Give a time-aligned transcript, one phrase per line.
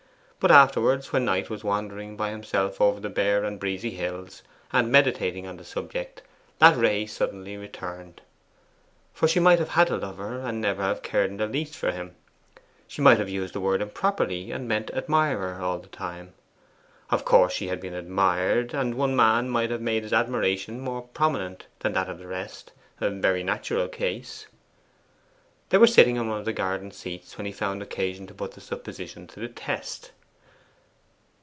[0.43, 4.41] But afterwards, when Knight was wandering by himself over the bare and breezy hills,
[4.73, 6.23] and meditating on the subject,
[6.57, 8.21] that ray suddenly returned.
[9.13, 11.91] For she might have had a lover, and never have cared in the least for
[11.91, 12.15] him.
[12.87, 16.33] She might have used the word improperly, and meant 'admirer' all the time.
[17.11, 21.03] Of course she had been admired; and one man might have made his admiration more
[21.03, 24.47] prominent than that of the rest a very natural case.
[25.69, 28.53] They were sitting on one of the garden seats when he found occasion to put
[28.53, 30.09] the supposition to the test.